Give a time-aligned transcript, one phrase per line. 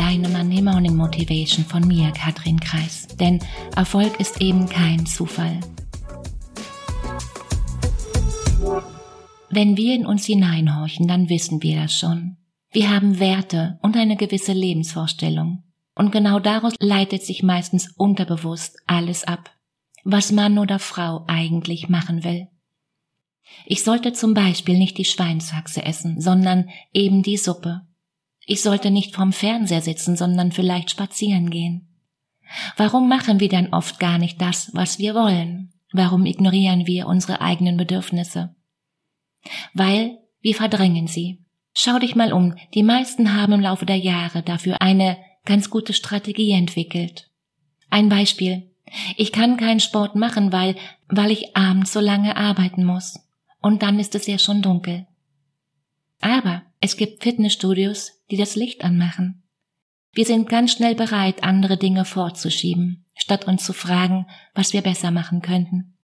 [0.00, 3.06] deine Monday Morning Motivation von mir, Katrin Kreis.
[3.18, 3.38] Denn
[3.76, 5.60] Erfolg ist eben kein Zufall.
[9.50, 12.38] Wenn wir in uns hineinhorchen, dann wissen wir das schon.
[12.72, 15.64] Wir haben Werte und eine gewisse Lebensvorstellung.
[15.94, 19.50] Und genau daraus leitet sich meistens unterbewusst alles ab,
[20.04, 22.48] was Mann oder Frau eigentlich machen will.
[23.66, 27.82] Ich sollte zum Beispiel nicht die Schweinshaxe essen, sondern eben die Suppe.
[28.46, 31.88] Ich sollte nicht vorm Fernseher sitzen, sondern vielleicht spazieren gehen.
[32.76, 35.72] Warum machen wir dann oft gar nicht das, was wir wollen?
[35.92, 38.54] Warum ignorieren wir unsere eigenen Bedürfnisse?
[39.74, 41.44] Weil wir verdrängen sie.
[41.72, 45.92] Schau dich mal um, die meisten haben im Laufe der Jahre dafür eine ganz gute
[45.92, 47.30] Strategie entwickelt.
[47.88, 48.70] Ein Beispiel.
[49.16, 50.76] Ich kann keinen Sport machen, weil,
[51.08, 53.20] weil ich abends so lange arbeiten muss.
[53.60, 55.06] Und dann ist es ja schon dunkel.
[56.20, 59.42] Aber es gibt Fitnessstudios, die das Licht anmachen.
[60.12, 65.10] Wir sind ganz schnell bereit, andere Dinge vorzuschieben, statt uns zu fragen, was wir besser
[65.10, 65.96] machen könnten.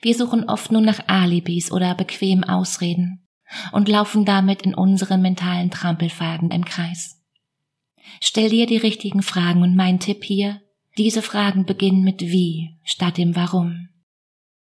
[0.00, 3.26] Wir suchen oft nur nach Alibis oder bequem Ausreden
[3.72, 7.22] und laufen damit in unseren mentalen Trampelfaden im Kreis.
[8.20, 10.60] Stell dir die richtigen Fragen und mein Tipp hier,
[10.96, 13.88] diese Fragen beginnen mit wie statt dem warum.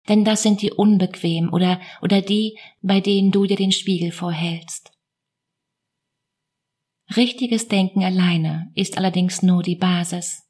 [0.10, 4.92] Denn das sind die unbequem oder, oder die, bei denen du dir den Spiegel vorhältst.
[7.16, 10.44] Richtiges Denken alleine ist allerdings nur die Basis.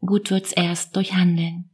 [0.00, 1.70] Gut wird's erst durch Handeln.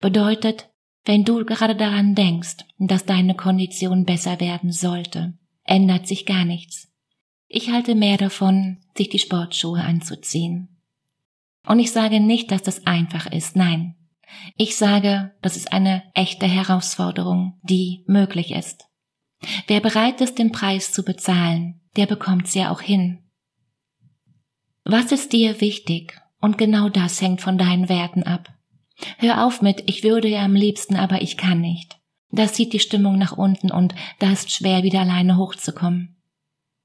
[0.00, 0.68] Bedeutet,
[1.04, 6.92] wenn du gerade daran denkst, dass deine Kondition besser werden sollte, ändert sich gar nichts.
[7.48, 10.82] Ich halte mehr davon, sich die Sportschuhe anzuziehen.
[11.66, 13.94] Und ich sage nicht, dass das einfach ist, nein.
[14.56, 18.86] Ich sage, das ist eine echte Herausforderung, die möglich ist.
[19.66, 23.18] Wer bereit ist, den Preis zu bezahlen, der bekommt's ja auch hin.
[24.84, 26.20] Was ist dir wichtig?
[26.40, 28.52] Und genau das hängt von deinen Werten ab.
[29.18, 31.98] Hör auf mit, ich würde ja am liebsten, aber ich kann nicht.
[32.30, 36.16] Das zieht die Stimmung nach unten und da ist schwer, wieder alleine hochzukommen.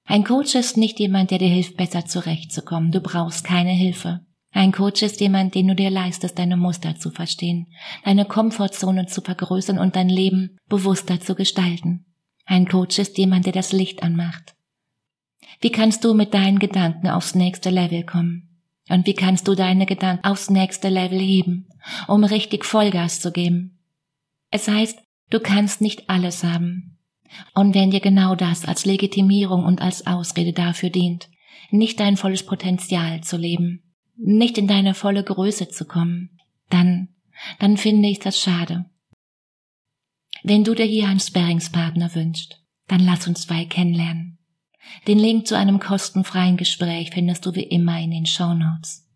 [0.06, 2.91] Ein Coach ist nicht jemand, der dir hilft, besser zurechtzukommen.
[2.91, 4.25] Du brauchst keine Hilfe.
[4.53, 7.67] Ein Coach ist jemand, den du dir leistest, deine Muster zu verstehen,
[8.03, 12.06] deine Komfortzone zu vergrößern und dein Leben bewusster zu gestalten.
[12.45, 14.56] Ein Coach ist jemand, der das Licht anmacht.
[15.62, 18.50] Wie kannst du mit deinen Gedanken aufs nächste Level kommen?
[18.89, 21.69] Und wie kannst du deine Gedanken aufs nächste Level heben,
[22.07, 23.79] um richtig Vollgas zu geben?
[24.50, 26.97] Es heißt, du kannst nicht alles haben.
[27.53, 31.29] Und wenn dir genau das als Legitimierung und als Ausrede dafür dient,
[31.69, 33.91] nicht dein volles Potenzial zu leben,
[34.23, 36.39] nicht in deine volle Größe zu kommen,
[36.69, 37.09] dann,
[37.59, 38.85] dann finde ich das schade.
[40.43, 44.37] Wenn du dir hier einen Sparringspartner wünschst, dann lass uns zwei kennenlernen.
[45.07, 49.07] Den Link zu einem kostenfreien Gespräch findest du wie immer in den Show Notes.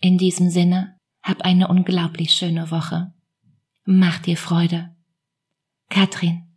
[0.00, 3.12] In diesem Sinne, hab eine unglaublich schöne Woche.
[3.84, 4.94] Mach dir Freude.
[5.88, 6.51] Katrin